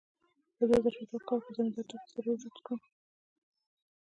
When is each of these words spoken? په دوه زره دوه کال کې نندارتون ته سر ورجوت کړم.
په 0.55 0.63
دوه 0.69 0.79
زره 0.83 1.03
دوه 1.09 1.19
کال 1.27 1.39
کې 1.45 1.51
نندارتون 1.57 1.99
ته 2.01 2.07
سر 2.13 2.25
ورجوت 2.27 2.57
کړم. 2.65 2.79